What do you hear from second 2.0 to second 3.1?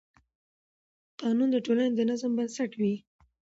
نظم بنسټ دی.